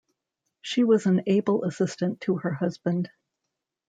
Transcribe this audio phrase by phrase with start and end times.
[0.61, 3.11] She was an able assistant to her husband.